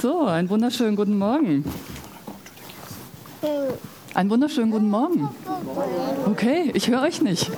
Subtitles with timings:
[0.00, 1.64] So, einen wunderschönen guten Morgen.
[4.14, 5.28] Einen wunderschönen guten Morgen.
[6.24, 7.50] Okay, ich höre euch nicht.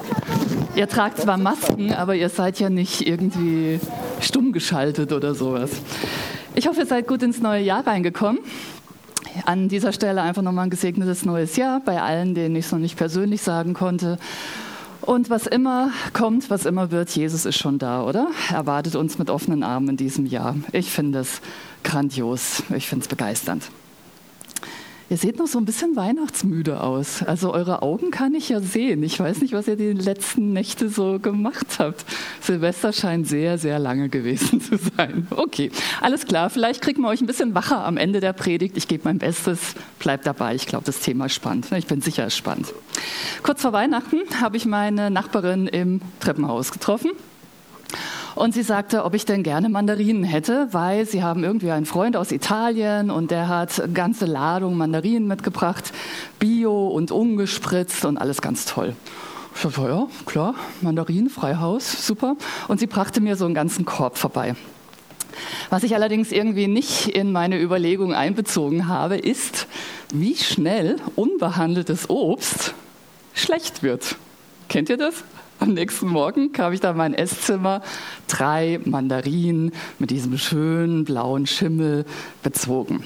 [0.74, 3.78] Ihr tragt zwar Masken, aber ihr seid ja nicht irgendwie
[4.22, 5.70] stumm geschaltet oder sowas.
[6.54, 8.40] Ich hoffe, ihr seid gut ins neue Jahr reingekommen.
[9.44, 12.78] An dieser Stelle einfach nochmal ein gesegnetes neues Jahr bei allen, denen ich es noch
[12.78, 14.16] nicht persönlich sagen konnte.
[15.02, 18.28] Und was immer kommt, was immer wird, Jesus ist schon da, oder?
[18.52, 20.56] Er wartet uns mit offenen Armen in diesem Jahr.
[20.72, 21.40] Ich finde es
[21.82, 22.62] grandios.
[22.76, 23.70] Ich finde es begeisternd.
[25.10, 27.24] Ihr seht noch so ein bisschen weihnachtsmüde aus.
[27.24, 29.02] Also eure Augen kann ich ja sehen.
[29.02, 32.04] Ich weiß nicht, was ihr die letzten Nächte so gemacht habt.
[32.40, 35.26] Silvester scheint sehr, sehr lange gewesen zu sein.
[35.30, 36.48] Okay, alles klar.
[36.48, 38.76] Vielleicht kriegen wir euch ein bisschen wacher am Ende der Predigt.
[38.76, 39.74] Ich gebe mein Bestes.
[39.98, 40.54] Bleibt dabei.
[40.54, 41.66] Ich glaube, das Thema ist spannend.
[41.72, 42.72] Ich bin sicher, es ist spannend.
[43.42, 47.10] Kurz vor Weihnachten habe ich meine Nachbarin im Treppenhaus getroffen.
[48.40, 52.16] Und sie sagte, ob ich denn gerne Mandarinen hätte, weil sie haben irgendwie einen Freund
[52.16, 55.92] aus Italien und der hat eine ganze Ladung Mandarinen mitgebracht,
[56.38, 58.96] bio und ungespritzt und alles ganz toll.
[59.54, 62.34] Ich sagte, ja, klar, Mandarinen, Freihaus, super.
[62.66, 64.54] Und sie brachte mir so einen ganzen Korb vorbei.
[65.68, 69.66] Was ich allerdings irgendwie nicht in meine Überlegung einbezogen habe, ist,
[70.14, 72.72] wie schnell unbehandeltes Obst
[73.34, 74.16] schlecht wird.
[74.70, 75.24] Kennt ihr das?
[75.60, 77.82] Am nächsten Morgen kam ich da in mein Esszimmer,
[78.28, 82.06] drei Mandarinen mit diesem schönen blauen Schimmel
[82.42, 83.04] bezogen.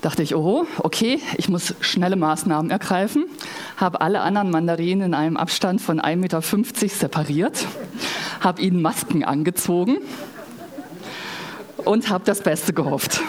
[0.00, 3.24] Dachte ich, oh, okay, ich muss schnelle Maßnahmen ergreifen,
[3.76, 7.66] habe alle anderen Mandarinen in einem Abstand von 1,50 Meter separiert,
[8.38, 9.96] habe ihnen Masken angezogen
[11.78, 13.22] und habe das Beste gehofft.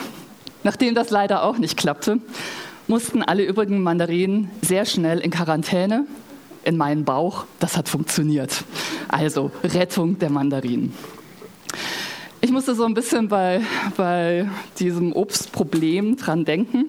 [0.63, 2.19] Nachdem das leider auch nicht klappte,
[2.87, 6.05] mussten alle übrigen Mandarinen sehr schnell in Quarantäne
[6.65, 7.45] in meinen Bauch.
[7.59, 8.63] Das hat funktioniert.
[9.07, 10.93] Also Rettung der Mandarinen.
[12.41, 13.61] Ich musste so ein bisschen bei,
[13.97, 16.85] bei diesem Obstproblem dran denken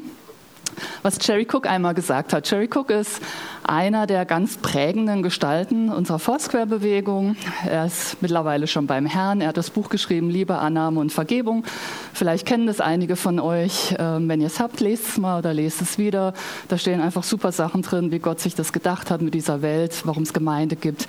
[1.02, 2.50] was Jerry Cook einmal gesagt hat.
[2.50, 3.20] Jerry Cook ist
[3.64, 7.36] einer der ganz prägenden Gestalten unserer Foursquare-Bewegung.
[7.68, 9.40] Er ist mittlerweile schon beim Herrn.
[9.40, 11.64] Er hat das Buch geschrieben, Liebe, Annahme und Vergebung.
[12.12, 13.94] Vielleicht kennen das einige von euch.
[13.98, 16.34] Ähm, wenn ihr es habt, lest es mal oder lest es wieder.
[16.68, 20.02] Da stehen einfach super Sachen drin, wie Gott sich das gedacht hat mit dieser Welt,
[20.04, 21.06] warum es Gemeinde gibt,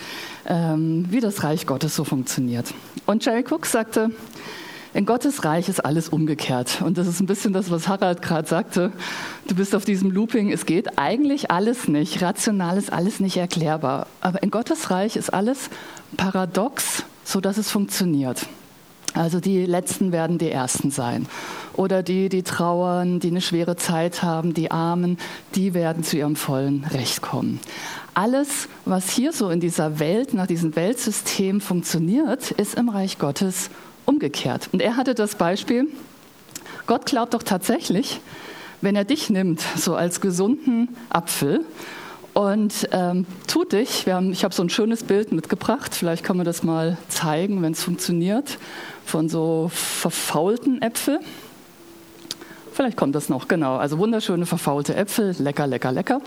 [0.47, 2.73] ähm, wie das Reich Gottes so funktioniert.
[3.05, 4.11] Und Jerry Cook sagte,
[4.93, 6.81] in Gottes Reich ist alles umgekehrt.
[6.81, 8.91] Und das ist ein bisschen das, was Harald gerade sagte.
[9.47, 10.51] Du bist auf diesem Looping.
[10.51, 12.21] Es geht eigentlich alles nicht.
[12.21, 14.07] Rational ist alles nicht erklärbar.
[14.21, 15.69] Aber in Gottes Reich ist alles
[16.15, 18.47] paradox, sodass es funktioniert.
[19.13, 21.25] Also die Letzten werden die Ersten sein.
[21.73, 25.17] Oder die, die trauern, die eine schwere Zeit haben, die Armen,
[25.55, 27.59] die werden zu ihrem vollen Recht kommen.
[28.13, 33.69] Alles, was hier so in dieser Welt, nach diesem Weltsystem funktioniert, ist im Reich Gottes
[34.07, 34.69] umgekehrt.
[34.71, 35.87] Und er hatte das Beispiel,
[36.87, 38.21] Gott glaubt doch tatsächlich,
[38.81, 41.65] wenn er dich nimmt, so als gesunden Apfel
[42.33, 46.45] und ähm, tut dich, haben, ich habe so ein schönes Bild mitgebracht, vielleicht kann man
[46.45, 48.57] das mal zeigen, wenn es funktioniert,
[49.05, 51.19] von so verfaulten Äpfeln.
[52.73, 53.77] Vielleicht kommt das noch, genau.
[53.77, 56.21] Also wunderschöne verfaulte Äpfel, lecker, lecker, lecker.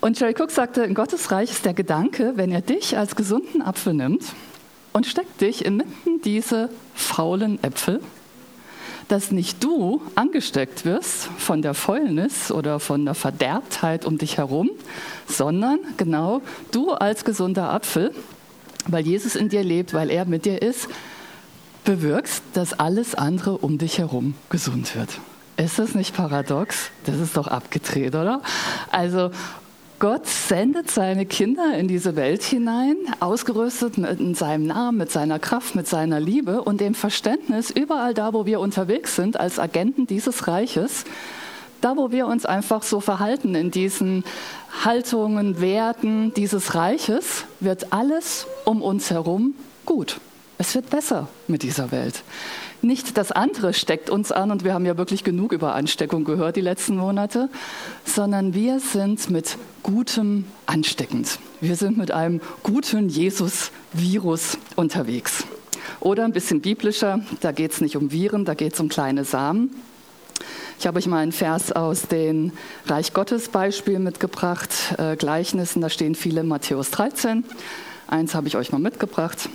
[0.00, 3.62] Und Jerry Cook sagte, in Gottes Reich ist der Gedanke, wenn er dich als gesunden
[3.62, 4.22] Apfel nimmt
[4.92, 8.00] und steckt dich inmitten diese faulen Äpfel,
[9.08, 14.70] dass nicht du angesteckt wirst von der Fäulnis oder von der Verderbtheit um dich herum,
[15.26, 18.12] sondern genau du als gesunder Apfel,
[18.86, 20.88] weil Jesus in dir lebt, weil er mit dir ist,
[21.84, 25.08] bewirkst, dass alles andere um dich herum gesund wird.
[25.56, 26.90] Ist das nicht paradox?
[27.04, 28.42] Das ist doch abgedreht, oder?
[28.90, 29.30] Also
[30.00, 35.74] Gott sendet seine Kinder in diese Welt hinein, ausgerüstet mit seinem Namen, mit seiner Kraft,
[35.74, 40.48] mit seiner Liebe und dem Verständnis, überall da, wo wir unterwegs sind, als Agenten dieses
[40.48, 41.04] Reiches,
[41.82, 44.24] da, wo wir uns einfach so verhalten in diesen
[44.82, 50.18] Haltungen, Werten dieses Reiches, wird alles um uns herum gut.
[50.56, 52.22] Es wird besser mit dieser Welt.
[52.82, 56.56] Nicht das andere steckt uns an und wir haben ja wirklich genug über Ansteckung gehört
[56.56, 57.50] die letzten Monate,
[58.04, 61.38] sondern wir sind mit Gutem ansteckend.
[61.60, 65.44] Wir sind mit einem guten Jesus-Virus unterwegs.
[66.00, 69.24] Oder ein bisschen biblischer, da geht es nicht um Viren, da geht es um kleine
[69.24, 69.70] Samen.
[70.78, 72.52] Ich habe euch mal einen Vers aus dem
[72.86, 77.44] Reich Gottes Beispiel mitgebracht, äh, Gleichnissen, da stehen viele Matthäus 13.
[78.06, 79.50] Eins habe ich euch mal mitgebracht.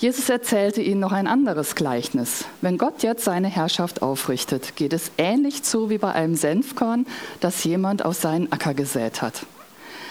[0.00, 2.46] Jesus erzählte ihnen noch ein anderes Gleichnis.
[2.62, 7.04] Wenn Gott jetzt seine Herrschaft aufrichtet, geht es ähnlich zu wie bei einem Senfkorn,
[7.40, 9.44] das jemand aus seinen Acker gesät hat.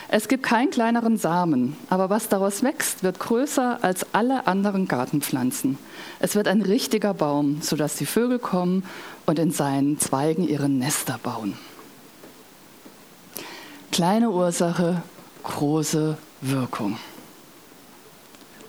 [0.07, 5.79] Es gibt keinen kleineren Samen, aber was daraus wächst, wird größer als alle anderen Gartenpflanzen.
[6.19, 8.83] Es wird ein richtiger Baum, sodass die Vögel kommen
[9.25, 11.57] und in seinen Zweigen ihre Nester bauen.
[13.91, 15.01] Kleine Ursache,
[15.41, 16.99] große Wirkung.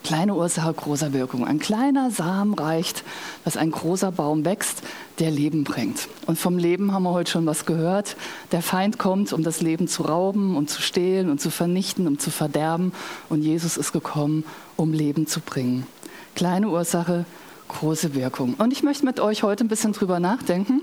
[0.02, 1.46] Kleine Ursache, großer Wirkung.
[1.46, 3.04] Ein kleiner Samen reicht,
[3.44, 4.82] dass ein großer Baum wächst,
[5.18, 6.08] der Leben bringt.
[6.26, 8.16] Und vom Leben haben wir heute schon was gehört.
[8.50, 12.18] Der Feind kommt, um das Leben zu rauben, um zu stehlen und zu vernichten, um
[12.18, 12.92] zu verderben.
[13.28, 14.44] Und Jesus ist gekommen,
[14.76, 15.86] um Leben zu bringen.
[16.34, 17.26] Kleine Ursache,
[17.68, 18.54] große Wirkung.
[18.54, 20.80] Und ich möchte mit euch heute ein bisschen drüber nachdenken.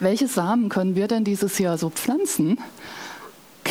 [0.00, 2.58] Welche Samen können wir denn dieses Jahr so pflanzen,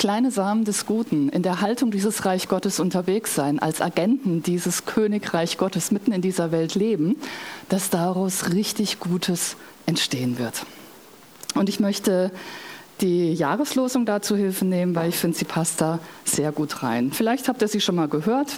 [0.02, 4.88] kleine Samen des Guten, in der Haltung dieses Reich Gottes unterwegs sein, als Agenten dieses
[4.88, 7.18] Königreich Gottes mitten in dieser Welt leben,
[7.70, 10.66] dass daraus richtig Gutes entstehen wird.
[11.54, 12.32] Und ich möchte
[13.02, 17.12] die Jahreslosung dazu Hilfe nehmen, weil ich finde, sie passt da sehr gut rein.
[17.12, 18.58] Vielleicht habt ihr sie schon mal gehört.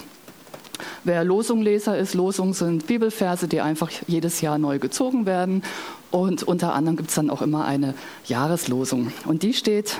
[1.03, 5.61] Wer Losungleser ist, Losungen sind Bibelverse, die einfach jedes Jahr neu gezogen werden.
[6.09, 7.95] Und unter anderem gibt es dann auch immer eine
[8.27, 9.11] Jahreslosung.
[9.25, 9.97] Und die steht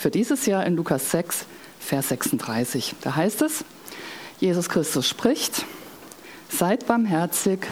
[0.00, 1.44] für dieses Jahr in Lukas 6,
[1.78, 2.94] Vers 36.
[3.02, 3.66] Da heißt es,
[4.38, 5.66] Jesus Christus spricht,
[6.48, 7.66] seid barmherzig,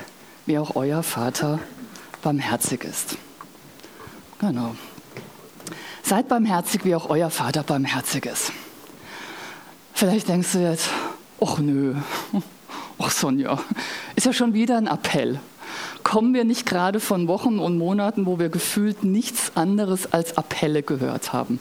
[0.44, 1.58] wie auch euer Vater
[2.20, 3.16] barmherzig ist.
[4.40, 4.76] Genau.
[6.02, 8.52] Seid barmherzig, wie auch euer Vater barmherzig ist.
[9.94, 10.90] Vielleicht denkst du jetzt,
[11.40, 11.94] ach nö,
[12.98, 13.58] ach Sonja,
[14.16, 15.40] ist ja schon wieder ein Appell.
[16.04, 20.82] Kommen wir nicht gerade von Wochen und Monaten, wo wir gefühlt nichts anderes als Appelle
[20.82, 21.58] gehört haben?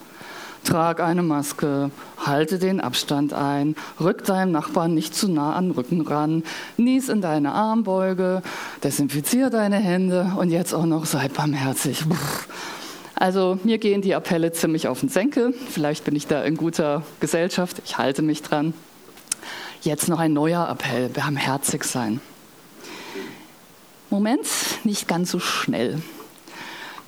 [0.68, 5.72] Trag eine Maske, halte den Abstand ein, rück deinem Nachbarn nicht zu nah an den
[5.72, 6.44] Rücken ran,
[6.76, 8.42] nies in deine Armbeuge,
[8.84, 12.04] desinfiziere deine Hände und jetzt auch noch sei barmherzig.
[13.16, 15.54] Also mir gehen die Appelle ziemlich auf den Senkel.
[15.70, 17.82] Vielleicht bin ich da in guter Gesellschaft.
[17.86, 18.74] Ich halte mich dran.
[19.84, 22.20] Jetzt noch ein neuer Appell, barmherzig sein.
[24.10, 24.48] Moment,
[24.84, 26.02] nicht ganz so schnell.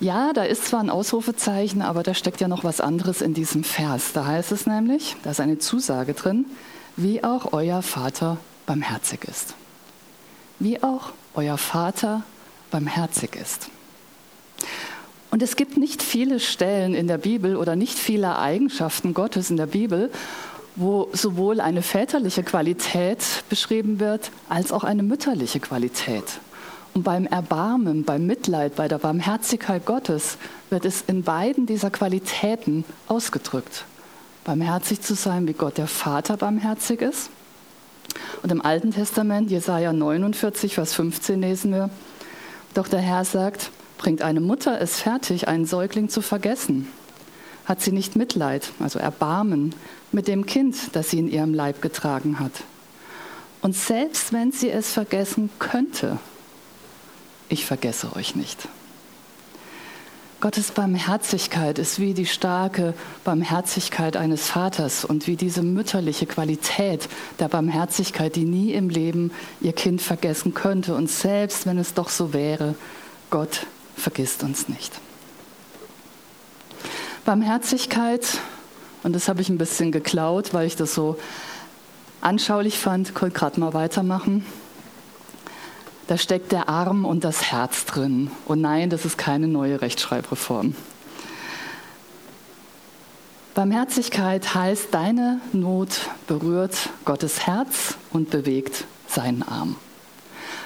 [0.00, 3.64] Ja, da ist zwar ein Ausrufezeichen, aber da steckt ja noch was anderes in diesem
[3.64, 4.14] Vers.
[4.14, 6.46] Da heißt es nämlich, da ist eine Zusage drin,
[6.96, 9.54] wie auch euer Vater barmherzig ist.
[10.58, 12.22] Wie auch euer Vater
[12.70, 13.68] barmherzig ist.
[15.30, 19.58] Und es gibt nicht viele Stellen in der Bibel oder nicht viele Eigenschaften Gottes in
[19.58, 20.10] der Bibel,
[20.76, 23.18] wo sowohl eine väterliche Qualität
[23.50, 26.24] beschrieben wird, als auch eine mütterliche Qualität.
[26.94, 30.38] Und beim Erbarmen, beim Mitleid, bei der Barmherzigkeit Gottes
[30.70, 33.84] wird es in beiden dieser Qualitäten ausgedrückt.
[34.44, 37.30] Barmherzig zu sein, wie Gott der Vater barmherzig ist.
[38.42, 41.90] Und im Alten Testament, Jesaja 49, Vers 15 lesen wir,
[42.74, 46.88] doch der Herr sagt, bringt eine Mutter es fertig, einen Säugling zu vergessen?
[47.66, 49.74] Hat sie nicht Mitleid, also Erbarmen,
[50.10, 52.52] mit dem Kind, das sie in ihrem Leib getragen hat?
[53.60, 56.18] Und selbst wenn sie es vergessen könnte,
[57.50, 58.68] ich vergesse euch nicht.
[60.40, 62.94] Gottes Barmherzigkeit ist wie die starke
[63.24, 69.74] Barmherzigkeit eines Vaters und wie diese mütterliche Qualität der Barmherzigkeit, die nie im Leben ihr
[69.74, 70.94] Kind vergessen könnte.
[70.94, 72.74] Und selbst wenn es doch so wäre,
[73.28, 74.98] Gott vergisst uns nicht.
[77.26, 78.38] Barmherzigkeit,
[79.02, 81.18] und das habe ich ein bisschen geklaut, weil ich das so
[82.22, 84.46] anschaulich fand, konnte gerade mal weitermachen
[86.10, 88.32] da steckt der Arm und das Herz drin.
[88.44, 90.74] Und nein, das ist keine neue Rechtschreibreform.
[93.54, 99.76] Barmherzigkeit heißt, deine Not berührt Gottes Herz und bewegt seinen Arm.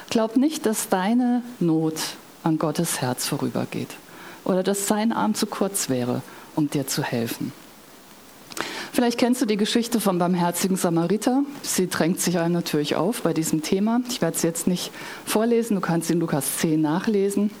[0.09, 1.99] Glaub nicht, dass deine Not
[2.43, 3.97] an Gottes Herz vorübergeht
[4.45, 6.23] oder dass sein Arm zu kurz wäre,
[6.55, 7.53] um dir zu helfen.
[8.95, 11.43] Vielleicht kennst du die Geschichte vom barmherzigen Samariter.
[11.63, 13.99] Sie drängt sich einem natürlich auf bei diesem Thema.
[14.09, 14.89] Ich werde es jetzt nicht
[15.25, 17.51] vorlesen, du kannst in Lukas 10 nachlesen.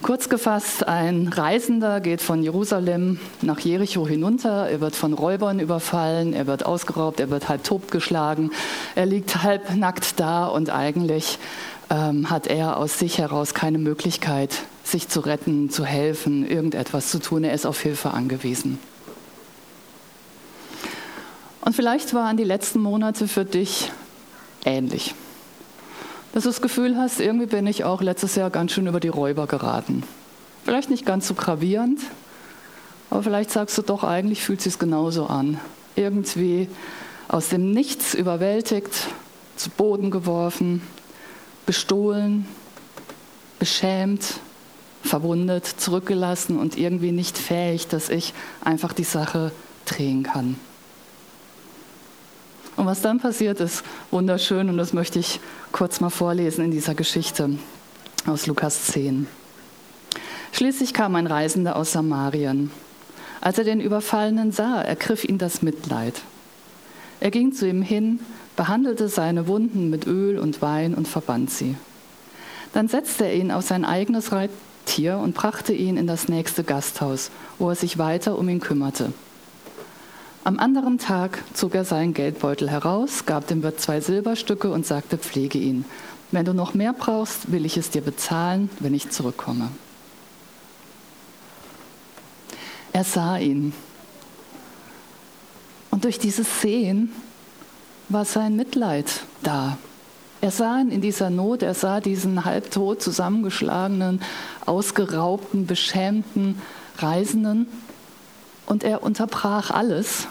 [0.00, 4.66] Kurz gefasst, ein Reisender geht von Jerusalem nach Jericho hinunter.
[4.66, 8.52] Er wird von Räubern überfallen, er wird ausgeraubt, er wird halb totgeschlagen.
[8.94, 11.38] Er liegt halb nackt da und eigentlich
[11.90, 14.54] ähm, hat er aus sich heraus keine Möglichkeit,
[14.84, 17.44] sich zu retten, zu helfen, irgendetwas zu tun.
[17.44, 18.78] Er ist auf Hilfe angewiesen.
[21.66, 23.90] Und vielleicht waren die letzten Monate für dich
[24.64, 25.16] ähnlich.
[26.32, 29.08] Dass du das Gefühl hast, irgendwie bin ich auch letztes Jahr ganz schön über die
[29.08, 30.04] Räuber geraten.
[30.64, 31.98] Vielleicht nicht ganz so gravierend,
[33.10, 35.60] aber vielleicht sagst du doch, eigentlich fühlt es sich genauso an.
[35.96, 36.68] Irgendwie
[37.26, 39.08] aus dem Nichts überwältigt,
[39.56, 40.82] zu Boden geworfen,
[41.66, 42.46] bestohlen,
[43.58, 44.34] beschämt,
[45.02, 49.50] verwundet, zurückgelassen und irgendwie nicht fähig, dass ich einfach die Sache
[49.84, 50.60] drehen kann.
[52.76, 55.40] Und was dann passiert, ist wunderschön und das möchte ich
[55.72, 57.50] kurz mal vorlesen in dieser Geschichte
[58.26, 59.26] aus Lukas 10.
[60.52, 62.70] Schließlich kam ein Reisender aus Samarien.
[63.40, 66.20] Als er den Überfallenen sah, ergriff ihn das Mitleid.
[67.20, 68.20] Er ging zu ihm hin,
[68.56, 71.76] behandelte seine Wunden mit Öl und Wein und verband sie.
[72.72, 77.30] Dann setzte er ihn auf sein eigenes Reittier und brachte ihn in das nächste Gasthaus,
[77.58, 79.12] wo er sich weiter um ihn kümmerte.
[80.46, 85.18] Am anderen Tag zog er seinen Geldbeutel heraus, gab dem Wirt zwei Silberstücke und sagte,
[85.18, 85.84] pflege ihn.
[86.30, 89.70] Wenn du noch mehr brauchst, will ich es dir bezahlen, wenn ich zurückkomme.
[92.92, 93.72] Er sah ihn.
[95.90, 97.10] Und durch dieses Sehen
[98.08, 99.78] war sein Mitleid da.
[100.40, 104.22] Er sah ihn in dieser Not, er sah diesen halbtot zusammengeschlagenen,
[104.64, 106.62] ausgeraubten, beschämten
[106.98, 107.66] Reisenden
[108.66, 110.28] und er unterbrach alles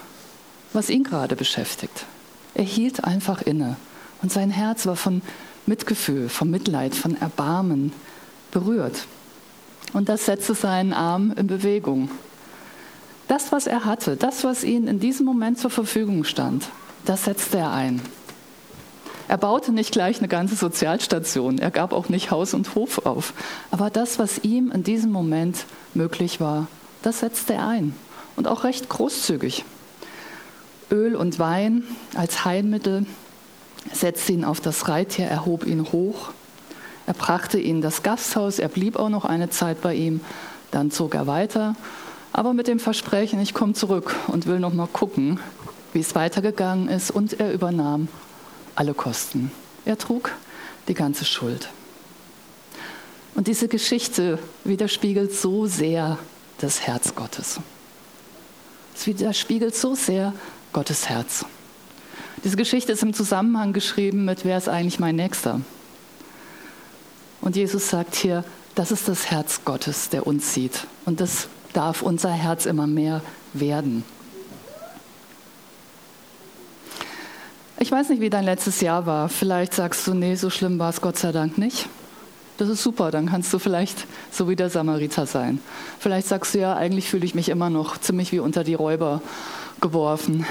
[0.76, 2.06] was ihn gerade beschäftigt.
[2.54, 3.78] Er hielt einfach inne
[4.22, 5.22] und sein Herz war von
[5.66, 7.92] Mitgefühl, von Mitleid, von Erbarmen
[8.52, 9.08] berührt.
[9.94, 12.10] Und das setzte seinen Arm in Bewegung.
[13.28, 16.68] Das, was er hatte, das, was ihm in diesem Moment zur Verfügung stand,
[17.06, 18.02] das setzte er ein.
[19.28, 23.34] Er baute nicht gleich eine ganze Sozialstation, er gab auch nicht Haus und Hof auf.
[23.72, 25.66] Aber das, was ihm in diesem Moment
[25.96, 26.68] möglich war,
[27.02, 27.96] das setzte er ein.
[28.36, 29.66] Und auch recht großzügig.
[30.92, 31.84] Öl und Wein
[32.16, 33.06] als Heilmittel,
[33.94, 36.32] setzte ihn auf das Reittier, erhob ihn hoch.
[37.08, 40.22] Er brachte ihn in das Gasthaus, er blieb auch noch eine Zeit bei ihm,
[40.72, 41.76] dann zog er weiter,
[42.34, 45.40] aber mit dem Versprechen, ich komme zurück und will noch mal gucken,
[45.94, 48.08] wie es weitergegangen ist und er übernahm
[48.76, 49.52] alle Kosten.
[49.86, 50.32] Er trug
[50.88, 51.70] die ganze Schuld.
[53.36, 56.18] Und diese Geschichte widerspiegelt so sehr
[56.58, 57.60] das Herz Gottes.
[58.96, 60.34] Es widerspiegelt so sehr
[60.76, 61.46] Gottes Herz.
[62.44, 65.62] Diese Geschichte ist im Zusammenhang geschrieben mit, wer ist eigentlich mein Nächster?
[67.40, 68.44] Und Jesus sagt hier,
[68.76, 70.86] das ist das Herz Gottes, der uns sieht.
[71.06, 73.22] Und das darf unser Herz immer mehr
[73.54, 74.04] werden.
[77.80, 79.30] Ich weiß nicht, wie dein letztes Jahr war.
[79.30, 81.88] Vielleicht sagst du, nee, so schlimm war es Gott sei Dank nicht.
[82.58, 85.60] Das ist super, dann kannst du vielleicht so wie der Samariter sein.
[86.00, 89.22] Vielleicht sagst du ja, eigentlich fühle ich mich immer noch ziemlich wie unter die Räuber
[89.82, 90.46] geworfen,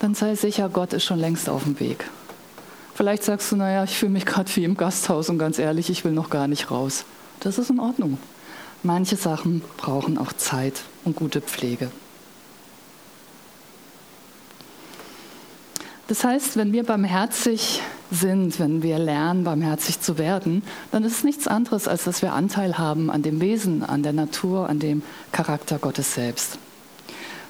[0.00, 2.10] dann sei sicher, Gott ist schon längst auf dem Weg.
[2.94, 6.04] Vielleicht sagst du, naja, ich fühle mich gerade wie im Gasthaus und ganz ehrlich, ich
[6.04, 7.04] will noch gar nicht raus.
[7.40, 8.18] Das ist in Ordnung.
[8.82, 11.90] Manche Sachen brauchen auch Zeit und gute Pflege.
[16.08, 17.80] Das heißt, wenn wir barmherzig
[18.12, 22.32] sind, wenn wir lernen, barmherzig zu werden, dann ist es nichts anderes, als dass wir
[22.34, 25.02] Anteil haben an dem Wesen, an der Natur, an dem
[25.32, 26.58] Charakter Gottes selbst.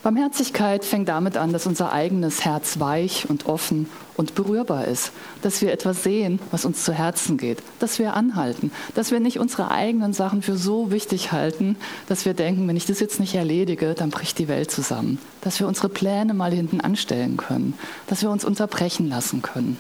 [0.02, 5.62] Barmherzigkeit fängt damit an, dass unser eigenes Herz weich und offen und berührbar ist, dass
[5.62, 9.70] wir etwas sehen, was uns zu Herzen geht, dass wir anhalten, dass wir nicht unsere
[9.70, 11.76] eigenen Sachen für so wichtig halten,
[12.08, 15.60] dass wir denken, wenn ich das jetzt nicht erledige, dann bricht die Welt zusammen, dass
[15.60, 17.74] wir unsere Pläne mal hinten anstellen können,
[18.08, 19.76] dass wir uns unterbrechen lassen können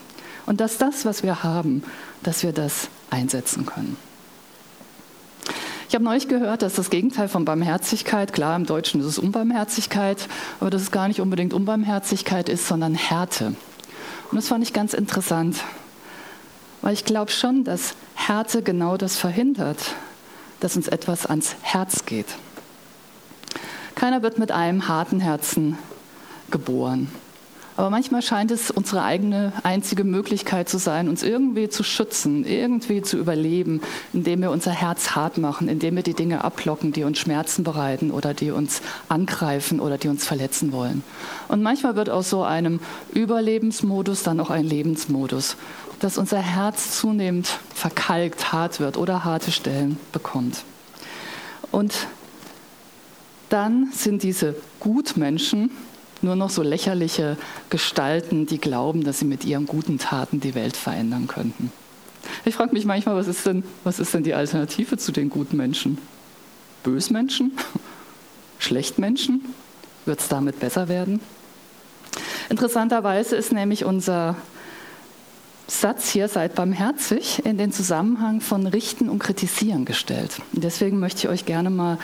[0.46, 1.82] und dass das, was wir haben,
[2.22, 3.96] dass wir das einsetzen können.
[5.88, 10.26] Ich habe neulich gehört, dass das Gegenteil von Barmherzigkeit, klar im Deutschen ist es Unbarmherzigkeit,
[10.58, 13.54] aber dass es gar nicht unbedingt Unbarmherzigkeit ist, sondern Härte.
[14.30, 15.58] Und das fand ich ganz interessant,
[16.80, 19.94] weil ich glaube schon, dass Härte genau das verhindert,
[20.60, 22.38] dass uns etwas ans Herz geht.
[23.94, 25.76] Keiner wird mit einem harten Herzen
[26.50, 27.10] geboren.
[27.76, 33.00] Aber manchmal scheint es unsere eigene einzige Möglichkeit zu sein, uns irgendwie zu schützen, irgendwie
[33.00, 33.80] zu überleben,
[34.12, 38.10] indem wir unser Herz hart machen, indem wir die Dinge ablocken, die uns Schmerzen bereiten
[38.10, 41.02] oder die uns angreifen oder die uns verletzen wollen.
[41.48, 42.80] Und manchmal wird aus so einem
[43.14, 45.56] Überlebensmodus dann auch ein Lebensmodus,
[46.00, 50.64] dass unser Herz zunehmend verkalkt, hart wird oder harte Stellen bekommt.
[51.70, 52.06] Und
[53.48, 55.70] dann sind diese Gutmenschen,
[56.22, 57.36] nur noch so lächerliche
[57.70, 61.72] Gestalten, die glauben, dass sie mit ihren guten Taten die Welt verändern könnten.
[62.44, 65.56] Ich frage mich manchmal, was ist, denn, was ist denn die Alternative zu den guten
[65.56, 65.98] Menschen?
[66.82, 67.52] Bösmenschen?
[68.58, 69.44] Schlechtmenschen?
[70.04, 71.20] Wird es damit besser werden?
[72.48, 74.36] Interessanterweise ist nämlich unser
[75.68, 80.42] Satz hier, seid barmherzig, in den Zusammenhang von Richten und Kritisieren gestellt.
[80.52, 81.98] Deswegen möchte ich euch gerne mal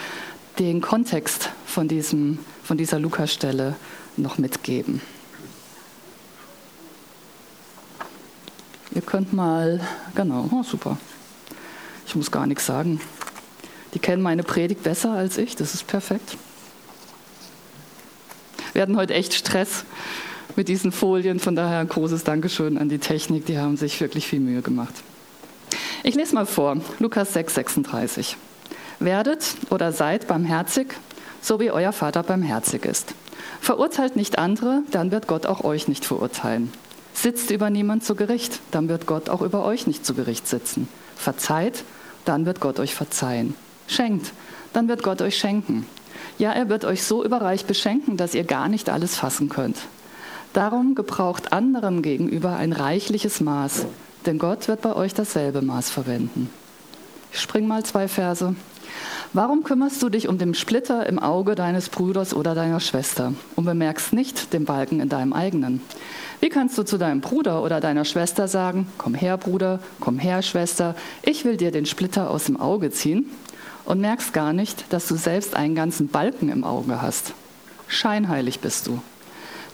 [0.57, 3.75] den Kontext von, diesem, von dieser Lukas-Stelle
[4.21, 5.01] noch mitgeben.
[8.93, 9.79] Ihr könnt mal,
[10.15, 10.97] genau, oh, super.
[12.07, 12.99] Ich muss gar nichts sagen.
[13.93, 16.37] Die kennen meine Predigt besser als ich, das ist perfekt.
[18.73, 19.83] Wir hatten heute echt Stress
[20.55, 24.27] mit diesen Folien, von daher ein großes Dankeschön an die Technik, die haben sich wirklich
[24.27, 24.93] viel Mühe gemacht.
[26.03, 28.37] Ich lese mal vor, Lukas 6, 36.
[28.99, 30.95] Werdet oder seid barmherzig,
[31.41, 33.13] so wie euer Vater barmherzig ist.
[33.61, 36.71] Verurteilt nicht andere, dann wird Gott auch euch nicht verurteilen.
[37.13, 40.87] Sitzt über niemand zu Gericht, dann wird Gott auch über euch nicht zu Gericht sitzen.
[41.15, 41.83] Verzeiht,
[42.25, 43.55] dann wird Gott euch verzeihen.
[43.87, 44.31] Schenkt,
[44.73, 45.85] dann wird Gott euch schenken.
[46.37, 49.77] Ja, er wird euch so überreich beschenken, dass ihr gar nicht alles fassen könnt.
[50.53, 53.85] Darum gebraucht anderen gegenüber ein reichliches Maß,
[54.25, 56.49] denn Gott wird bei euch dasselbe Maß verwenden.
[57.31, 58.55] Ich spring mal zwei Verse.
[59.33, 63.65] Warum kümmerst du dich um den Splitter im Auge deines Bruders oder deiner Schwester und
[63.65, 65.81] bemerkst nicht den Balken in deinem eigenen?
[66.39, 70.41] Wie kannst du zu deinem Bruder oder deiner Schwester sagen, komm her Bruder, komm her
[70.41, 73.29] Schwester, ich will dir den Splitter aus dem Auge ziehen
[73.85, 77.33] und merkst gar nicht, dass du selbst einen ganzen Balken im Auge hast?
[77.87, 79.01] Scheinheilig bist du.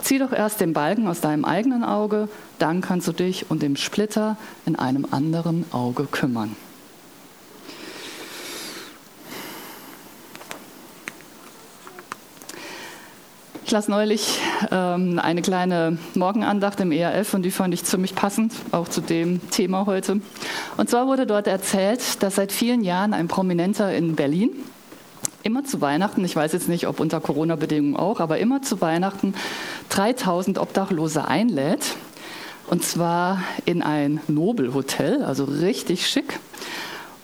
[0.02, 2.30] Zieh doch erst den Balken aus deinem eigenen Auge,
[2.60, 6.56] dann kannst du dich um den Splitter in einem anderen Auge kümmern.
[13.66, 18.54] Ich las neulich ähm, eine kleine Morgenandacht im ERF und die fand ich ziemlich passend,
[18.72, 20.22] auch zu dem Thema heute.
[20.78, 24.52] Und zwar wurde dort erzählt, dass seit vielen Jahren ein Prominenter in Berlin
[25.42, 29.34] immer zu Weihnachten, ich weiß jetzt nicht, ob unter Corona-Bedingungen auch, aber immer zu Weihnachten
[29.90, 31.96] 3000 Obdachlose einlädt.
[32.68, 36.40] Und zwar in ein Nobelhotel, also richtig schick.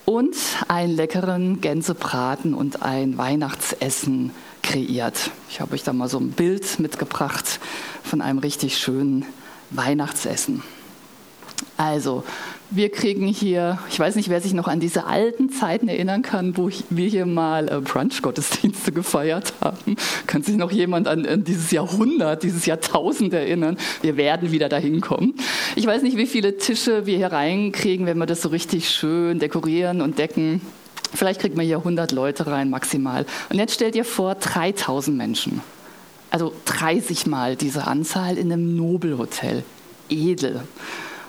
[0.05, 0.35] Und
[0.67, 4.31] einen leckeren Gänsebraten und ein Weihnachtsessen
[4.71, 5.31] kreiert.
[5.49, 7.59] Ich habe euch da mal so ein Bild mitgebracht
[8.03, 9.25] von einem richtig schönen
[9.69, 10.63] Weihnachtsessen.
[11.75, 12.23] Also,
[12.69, 16.55] wir kriegen hier, ich weiß nicht, wer sich noch an diese alten Zeiten erinnern kann,
[16.55, 19.97] wo wir hier mal äh, Brunch-Gottesdienste gefeiert haben.
[20.25, 23.77] Kann sich noch jemand an, an, dieses Jahrhundert, dieses Jahrtausend erinnern?
[24.01, 25.33] Wir werden wieder dahin kommen.
[25.75, 29.39] Ich weiß nicht, wie viele Tische wir hier reinkriegen, wenn wir das so richtig schön
[29.39, 30.61] dekorieren und decken.
[31.13, 33.25] Vielleicht kriegt man hier 100 Leute rein maximal.
[33.49, 35.61] Und jetzt stellt ihr vor, 3000 Menschen.
[36.29, 39.63] Also 30 Mal diese Anzahl in einem Nobelhotel.
[40.09, 40.61] Edel.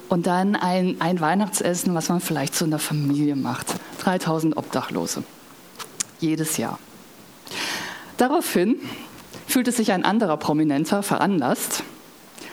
[0.09, 3.75] Und dann ein, ein Weihnachtsessen, was man vielleicht zu einer Familie macht.
[4.01, 5.25] 3000 Obdachlose.
[6.21, 6.79] Jedes Jahr.
[8.19, 8.77] Daraufhin
[9.47, 11.83] fühlte sich ein anderer Prominenter veranlasst,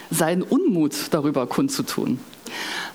[0.10, 2.20] seinen Unmut darüber kundzutun.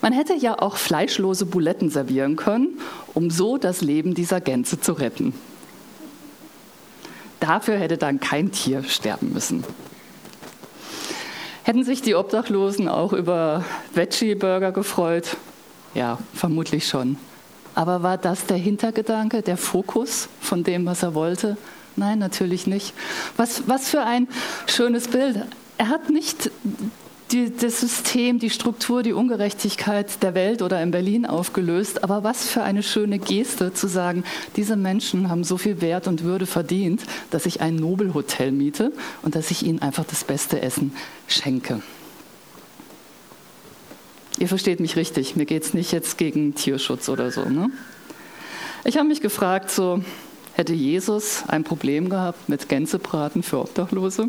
[0.00, 2.78] Man hätte ja auch fleischlose Buletten servieren können,
[3.14, 5.34] um so das Leben dieser Gänse zu retten.
[7.40, 9.64] Dafür hätte dann kein Tier sterben müssen.
[11.62, 13.64] Hätten sich die Obdachlosen auch über
[13.94, 15.36] Veggie-Burger gefreut?
[15.94, 17.16] Ja, vermutlich schon.
[17.74, 21.56] Aber war das der Hintergedanke, der Fokus von dem, was er wollte?
[21.96, 22.94] Nein, natürlich nicht.
[23.36, 24.28] Was, was für ein
[24.66, 25.40] schönes Bild.
[25.78, 26.50] Er hat nicht
[27.34, 32.04] die, das System, die Struktur, die Ungerechtigkeit der Welt oder in Berlin aufgelöst.
[32.04, 34.24] Aber was für eine schöne Geste zu sagen,
[34.56, 38.92] diese Menschen haben so viel Wert und Würde verdient, dass ich ein Nobelhotel miete
[39.22, 40.92] und dass ich ihnen einfach das beste Essen
[41.26, 41.82] schenke.
[44.38, 47.44] Ihr versteht mich richtig, mir geht es nicht jetzt gegen Tierschutz oder so.
[47.44, 47.70] Ne?
[48.84, 50.02] Ich habe mich gefragt, so,
[50.54, 54.28] hätte Jesus ein Problem gehabt mit Gänsebraten für Obdachlose?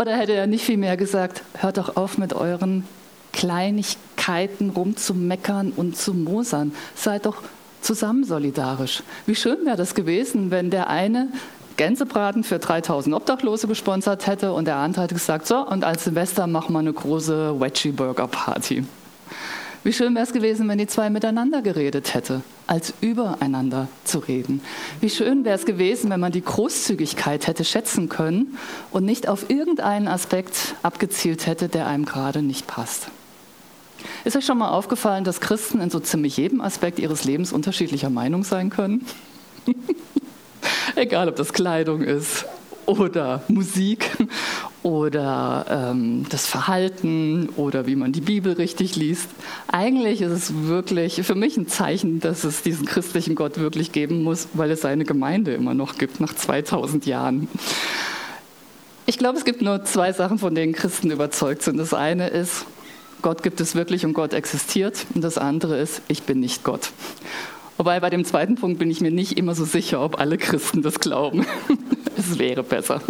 [0.00, 2.84] Oder hätte er nicht viel mehr gesagt, hört doch auf mit euren
[3.32, 6.72] Kleinigkeiten rumzumeckern und zu mosern.
[6.94, 7.42] Seid doch
[7.80, 9.02] zusammen solidarisch.
[9.26, 11.28] Wie schön wäre das gewesen, wenn der eine
[11.76, 16.46] Gänsebraten für 3000 Obdachlose gesponsert hätte und der andere hätte gesagt, so, und als Silvester
[16.46, 18.84] machen wir eine große Veggie-Burger-Party.
[19.84, 24.60] Wie schön wäre es gewesen, wenn die zwei miteinander geredet hätte, als übereinander zu reden.
[25.00, 28.58] Wie schön wäre es gewesen, wenn man die Großzügigkeit hätte schätzen können
[28.90, 33.08] und nicht auf irgendeinen Aspekt abgezielt hätte, der einem gerade nicht passt.
[34.24, 38.10] Ist euch schon mal aufgefallen, dass Christen in so ziemlich jedem Aspekt ihres Lebens unterschiedlicher
[38.10, 39.06] Meinung sein können?
[40.94, 42.44] Egal, ob das Kleidung ist
[42.88, 44.10] oder Musik
[44.82, 49.28] oder ähm, das Verhalten oder wie man die Bibel richtig liest.
[49.70, 54.22] Eigentlich ist es wirklich für mich ein Zeichen, dass es diesen christlichen Gott wirklich geben
[54.22, 57.48] muss, weil es seine Gemeinde immer noch gibt nach 2000 Jahren.
[59.04, 61.76] Ich glaube, es gibt nur zwei Sachen, von denen Christen überzeugt sind.
[61.76, 62.64] Das eine ist,
[63.20, 65.06] Gott gibt es wirklich und Gott existiert.
[65.14, 66.90] Und das andere ist, ich bin nicht Gott.
[67.76, 70.82] Wobei bei dem zweiten Punkt bin ich mir nicht immer so sicher, ob alle Christen
[70.82, 71.46] das glauben.
[72.18, 73.00] Es wäre besser.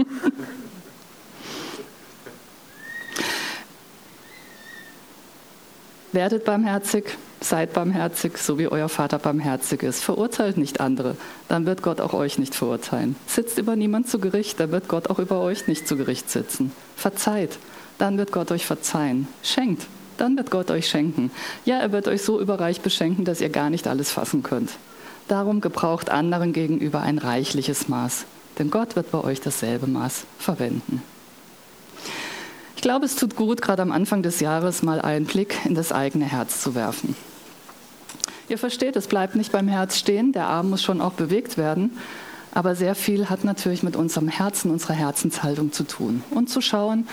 [6.13, 10.03] Werdet barmherzig, Seid barmherzig, so wie euer Vater barmherzig ist.
[10.03, 11.17] Verurteilt nicht andere,
[11.49, 13.15] dann wird Gott auch euch nicht verurteilen.
[13.29, 16.73] Sitzt über niemand zu Gericht, dann wird Gott auch über euch nicht zu Gericht sitzen.
[16.97, 17.59] Verzeiht,
[17.97, 19.29] dann wird Gott euch verzeihen.
[19.45, 21.31] Schenkt, dann wird Gott euch schenken.
[21.65, 24.71] Ja, er wird euch so überreich beschenken, dass ihr gar nicht alles fassen könnt.
[25.29, 28.25] Darum gebraucht anderen gegenüber ein reichliches Maß,
[28.59, 31.03] denn Gott wird bei euch dasselbe Maß verwenden.
[32.77, 35.93] Ich glaube, es tut gut, gerade am Anfang des Jahres mal einen Blick in das
[35.93, 37.17] eigene Herz zu werfen.
[38.49, 41.99] Ihr versteht, es bleibt nicht beim Herz stehen, der Arm muss schon auch bewegt werden,
[42.53, 46.23] aber sehr viel hat natürlich mit unserem Herzen, unserer Herzenshaltung zu tun.
[46.31, 47.07] Und zu schauen,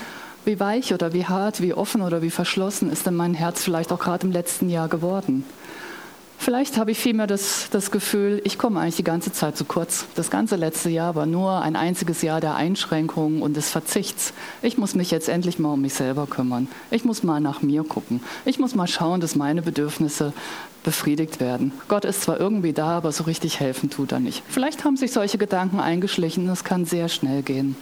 [0.46, 3.92] wie weich oder wie hart, wie offen oder wie verschlossen ist denn mein Herz vielleicht
[3.92, 5.44] auch gerade im letzten Jahr geworden.
[6.46, 10.06] Vielleicht habe ich vielmehr das, das Gefühl, ich komme eigentlich die ganze Zeit zu kurz.
[10.14, 14.32] Das ganze letzte Jahr war nur ein einziges Jahr der Einschränkungen und des Verzichts.
[14.62, 16.68] Ich muss mich jetzt endlich mal um mich selber kümmern.
[16.92, 18.22] Ich muss mal nach mir gucken.
[18.46, 20.34] Ich muss mal schauen, dass meine Bedürfnisse
[20.84, 21.72] befriedigt werden.
[21.88, 24.44] Gott ist zwar irgendwie da, aber so richtig helfen tut er nicht.
[24.48, 26.46] Vielleicht haben sich solche Gedanken eingeschlichen.
[26.46, 27.76] Das kann sehr schnell gehen.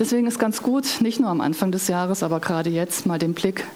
[0.00, 3.34] Deswegen ist ganz gut, nicht nur am Anfang des Jahres, aber gerade jetzt mal den
[3.34, 3.68] Blick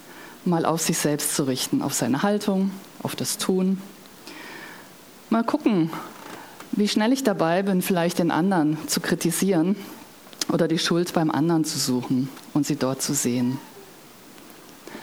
[0.44, 2.70] mal auf sich selbst zu richten, auf seine Haltung,
[3.02, 3.80] auf das Tun.
[5.30, 5.90] Mal gucken,
[6.72, 9.76] wie schnell ich dabei bin, vielleicht den anderen zu kritisieren
[10.50, 13.58] oder die Schuld beim anderen zu suchen und sie dort zu sehen.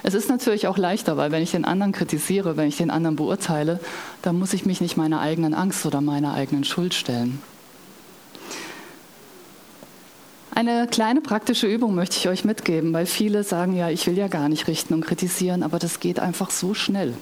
[0.01, 3.15] Es ist natürlich auch leichter, weil wenn ich den anderen kritisiere, wenn ich den anderen
[3.15, 3.79] beurteile,
[4.21, 7.41] dann muss ich mich nicht meiner eigenen Angst oder meiner eigenen Schuld stellen.
[10.59, 14.27] Eine kleine praktische Übung möchte ich euch mitgeben, weil viele sagen, ja, ich will ja
[14.27, 17.13] gar nicht richten und kritisieren, aber das geht einfach so schnell.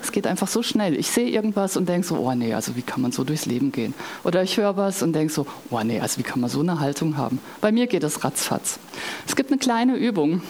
[0.00, 0.96] Es geht einfach so schnell.
[0.96, 3.72] Ich sehe irgendwas und denke so, oh nee, also wie kann man so durchs Leben
[3.72, 3.92] gehen?
[4.22, 6.78] Oder ich höre was und denke so, oh nee, also wie kann man so eine
[6.78, 7.40] Haltung haben?
[7.60, 8.78] Bei mir geht es ratzfatz.
[9.26, 10.40] Es gibt eine kleine Übung.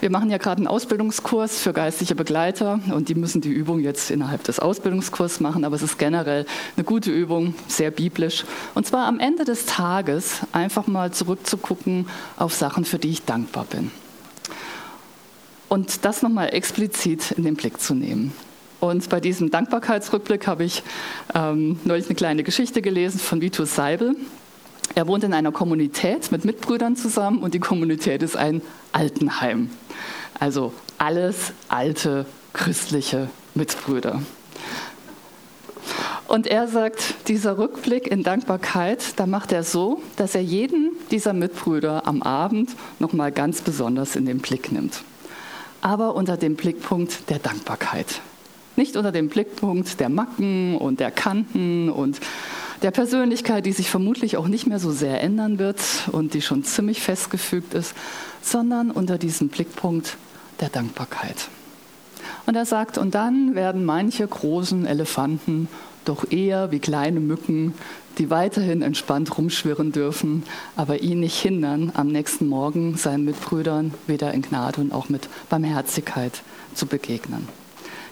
[0.00, 4.10] Wir machen ja gerade einen Ausbildungskurs für geistliche Begleiter und die müssen die Übung jetzt
[4.10, 8.44] innerhalb des Ausbildungskurses machen, aber es ist generell eine gute Übung, sehr biblisch.
[8.74, 12.06] Und zwar am Ende des Tages einfach mal zurückzugucken
[12.36, 13.90] auf Sachen, für die ich dankbar bin
[15.74, 18.32] und das nochmal explizit in den Blick zu nehmen.
[18.78, 20.82] Und bei diesem Dankbarkeitsrückblick habe ich
[21.34, 24.14] ähm, neulich eine kleine Geschichte gelesen von Vitus Seibel.
[24.94, 29.70] Er wohnt in einer Kommunität mit Mitbrüdern zusammen und die Kommunität ist ein Altenheim.
[30.38, 34.22] Also alles alte christliche Mitbrüder.
[36.28, 41.32] Und er sagt, dieser Rückblick in Dankbarkeit, da macht er so, dass er jeden dieser
[41.32, 45.02] Mitbrüder am Abend nochmal ganz besonders in den Blick nimmt
[45.84, 48.22] aber unter dem Blickpunkt der Dankbarkeit.
[48.74, 52.18] Nicht unter dem Blickpunkt der Macken und der Kanten und
[52.82, 55.80] der Persönlichkeit, die sich vermutlich auch nicht mehr so sehr ändern wird
[56.12, 57.94] und die schon ziemlich festgefügt ist,
[58.42, 60.16] sondern unter diesem Blickpunkt
[60.60, 61.48] der Dankbarkeit.
[62.46, 65.68] Und er sagt, und dann werden manche großen Elefanten
[66.04, 67.74] doch eher wie kleine Mücken
[68.18, 70.44] die weiterhin entspannt rumschwirren dürfen,
[70.76, 75.28] aber ihn nicht hindern, am nächsten Morgen seinen Mitbrüdern wieder in Gnade und auch mit
[75.48, 76.42] Barmherzigkeit
[76.74, 77.48] zu begegnen.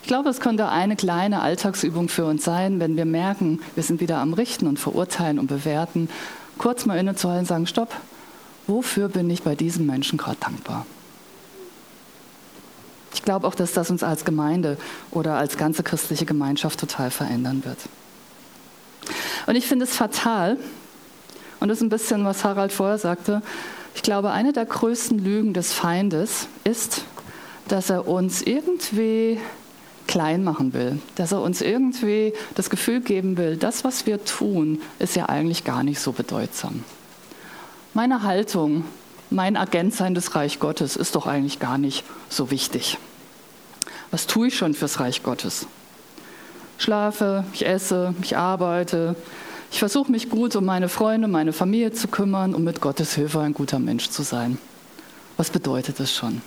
[0.02, 4.00] Ich glaube, es könnte eine kleine Alltagsübung für uns sein, wenn wir merken, wir sind
[4.00, 6.10] wieder am Richten und Verurteilen und Bewerten,
[6.58, 7.94] kurz mal innezuhalten und sagen, stopp,
[8.66, 10.86] wofür bin ich bei diesem Menschen gerade dankbar?
[13.14, 14.76] Ich glaube auch, dass das uns als Gemeinde
[15.12, 17.78] oder als ganze christliche Gemeinschaft total verändern wird.
[19.46, 20.58] Und ich finde es fatal,
[21.60, 23.40] und das ist ein bisschen, was Harald vorher sagte,
[23.94, 27.02] ich glaube, eine der größten Lügen des Feindes ist,
[27.68, 29.38] dass er uns irgendwie
[30.06, 34.80] klein machen will, dass er uns irgendwie das Gefühl geben will, das, was wir tun,
[34.98, 36.84] ist ja eigentlich gar nicht so bedeutsam.
[37.94, 38.84] Meine Haltung,
[39.30, 42.98] mein Agentsein des Reich Gottes ist doch eigentlich gar nicht so wichtig.
[44.10, 45.66] Was tue ich schon fürs Reich Gottes?
[46.82, 49.14] schlafe, ich esse, ich arbeite.
[49.70, 53.40] Ich versuche mich gut um meine Freunde, meine Familie zu kümmern, um mit Gottes Hilfe
[53.40, 54.58] ein guter Mensch zu sein.
[55.36, 56.42] Was bedeutet das schon?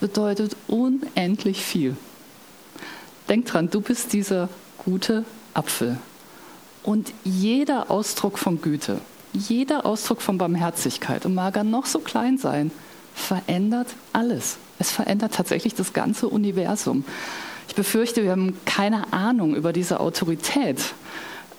[0.00, 1.96] Bedeutet unendlich viel.
[3.28, 5.98] Denk dran, du bist dieser gute Apfel.
[6.82, 9.00] Und jeder Ausdruck von Güte,
[9.32, 12.70] jeder Ausdruck von Barmherzigkeit, und mag er noch so klein sein,
[13.14, 14.58] verändert alles.
[14.78, 17.04] Es verändert tatsächlich das ganze Universum.
[17.68, 20.94] Ich befürchte, wir haben keine Ahnung über diese Autorität,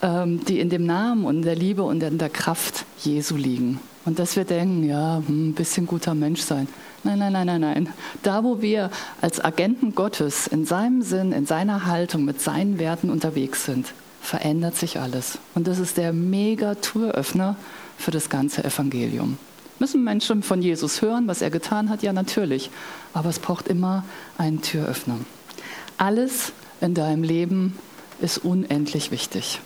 [0.01, 3.79] ähm, die in dem Namen und der Liebe und in der Kraft Jesu liegen.
[4.05, 6.67] Und dass wir denken, ja, hm, ein bisschen guter Mensch sein.
[7.03, 7.89] Nein, nein, nein, nein, nein.
[8.23, 8.89] Da, wo wir
[9.21, 14.75] als Agenten Gottes in seinem Sinn, in seiner Haltung, mit seinen Werten unterwegs sind, verändert
[14.75, 15.37] sich alles.
[15.55, 17.55] Und das ist der mega Türöffner
[17.97, 19.37] für das ganze Evangelium.
[19.79, 22.01] Müssen Menschen von Jesus hören, was er getan hat?
[22.01, 22.71] Ja, natürlich.
[23.13, 24.03] Aber es braucht immer
[24.37, 25.19] einen Türöffner.
[25.97, 27.77] Alles in deinem Leben
[28.19, 29.61] ist unendlich wichtig.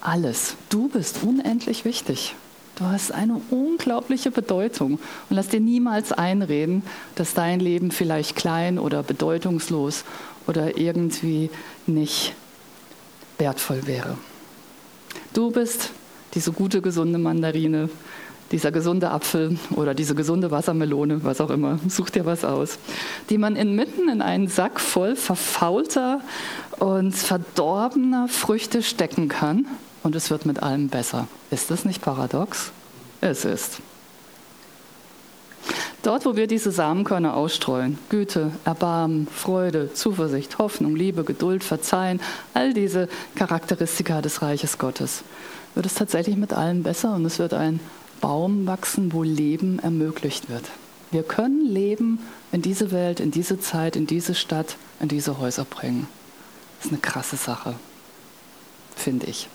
[0.00, 0.56] Alles.
[0.68, 2.34] Du bist unendlich wichtig.
[2.76, 4.92] Du hast eine unglaubliche Bedeutung.
[4.92, 6.82] Und lass dir niemals einreden,
[7.14, 10.04] dass dein Leben vielleicht klein oder bedeutungslos
[10.46, 11.50] oder irgendwie
[11.86, 12.34] nicht
[13.38, 14.16] wertvoll wäre.
[15.34, 15.90] Du bist
[16.34, 17.90] diese gute, gesunde Mandarine,
[18.52, 22.78] dieser gesunde Apfel oder diese gesunde Wassermelone, was auch immer, such dir was aus,
[23.30, 26.20] die man inmitten in einen Sack voll verfaulter
[26.78, 29.66] und verdorbener Früchte stecken kann
[30.02, 31.28] und es wird mit allem besser.
[31.50, 32.72] Ist das nicht paradox?
[33.20, 33.80] Es ist.
[36.02, 42.20] Dort, wo wir diese Samenkörner ausstreuen, Güte, Erbarmen, Freude, Zuversicht, Hoffnung, Liebe, Geduld, Verzeihen,
[42.54, 45.22] all diese Charakteristika des Reiches Gottes,
[45.76, 47.78] wird es tatsächlich mit allem besser und es wird ein
[48.20, 50.64] Baum wachsen, wo Leben ermöglicht wird.
[51.12, 52.18] Wir können Leben
[52.50, 56.08] in diese Welt, in diese Zeit, in diese Stadt, in diese Häuser bringen.
[56.78, 57.74] Das ist eine krasse Sache,
[58.96, 59.48] finde ich.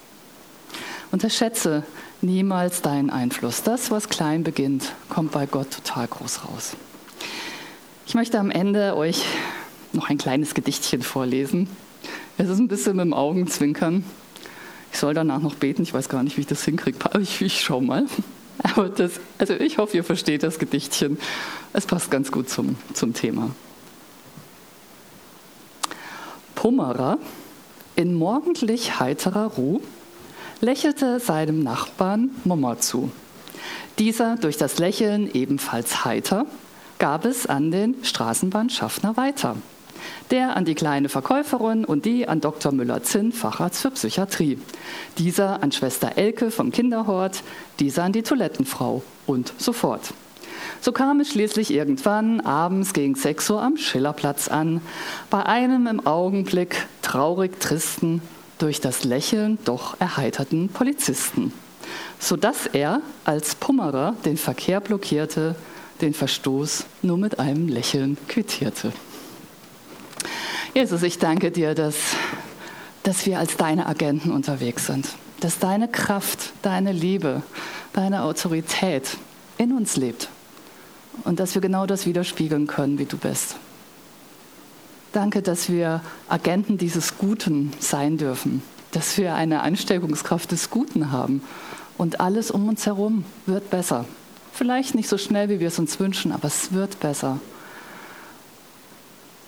[1.11, 1.83] Unterschätze
[2.21, 3.63] niemals deinen Einfluss.
[3.63, 6.75] Das, was klein beginnt, kommt bei Gott total groß raus.
[8.05, 9.23] Ich möchte am Ende euch
[9.93, 11.69] noch ein kleines Gedichtchen vorlesen.
[12.37, 14.03] Es ist ein bisschen mit dem Augenzwinkern.
[14.91, 16.97] Ich soll danach noch beten, ich weiß gar nicht, wie ich das hinkriege.
[17.19, 18.05] Ich, ich schau mal.
[18.63, 21.17] Aber das, also ich hoffe, ihr versteht das Gedichtchen.
[21.73, 23.51] Es passt ganz gut zum, zum Thema.
[26.55, 27.17] Pummerer
[27.95, 29.79] in morgendlich heiterer Ruhe
[30.61, 33.11] lächelte seinem Nachbarn Mummer zu.
[33.99, 36.45] Dieser, durch das Lächeln ebenfalls heiter,
[36.99, 39.55] gab es an den Straßenbahnschaffner weiter.
[40.31, 42.71] Der an die kleine Verkäuferin und die an Dr.
[42.71, 44.59] Müller-Zinn, Facharzt für Psychiatrie.
[45.17, 47.43] Dieser an Schwester Elke vom Kinderhort,
[47.79, 50.13] dieser an die Toilettenfrau und so fort.
[50.81, 54.81] So kam es schließlich irgendwann abends gegen 6 Uhr am Schillerplatz an,
[55.29, 58.21] bei einem im Augenblick traurig tristen
[58.57, 61.53] durch das Lächeln doch erheiterten Polizisten,
[62.19, 65.55] sodass er als Pummerer den Verkehr blockierte,
[66.01, 68.91] den Verstoß nur mit einem Lächeln quittierte.
[70.73, 71.95] Jesus, ich danke dir, dass,
[73.03, 75.07] dass wir als deine Agenten unterwegs sind,
[75.39, 77.41] dass deine Kraft, deine Liebe,
[77.93, 79.17] deine Autorität
[79.57, 80.29] in uns lebt
[81.23, 83.55] und dass wir genau das widerspiegeln können, wie du bist.
[85.17, 91.41] Danke, dass wir Agenten dieses Guten sein dürfen, dass wir eine Ansteckungskraft des Guten haben
[91.97, 94.05] und alles um uns herum wird besser.
[94.53, 97.39] Vielleicht nicht so schnell, wie wir es uns wünschen, aber es wird besser.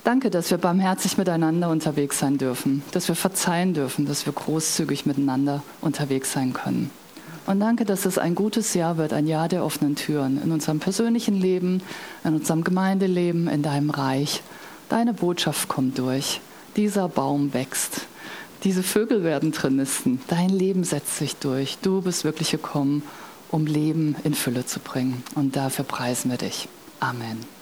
[0.03, 5.05] Danke, dass wir barmherzig miteinander unterwegs sein dürfen, dass wir verzeihen dürfen, dass wir großzügig
[5.05, 6.89] miteinander unterwegs sein können.
[7.45, 10.79] Und danke, dass es ein gutes Jahr wird, ein Jahr der offenen Türen in unserem
[10.79, 11.83] persönlichen Leben,
[12.23, 14.41] in unserem Gemeindeleben, in deinem Reich.
[14.89, 16.41] Deine Botschaft kommt durch.
[16.75, 18.07] Dieser Baum wächst.
[18.63, 20.19] Diese Vögel werden Trinisten.
[20.27, 21.77] Dein Leben setzt sich durch.
[21.81, 23.03] Du bist wirklich gekommen,
[23.51, 25.23] um Leben in Fülle zu bringen.
[25.35, 26.67] Und dafür preisen wir dich.
[26.99, 27.58] Amen.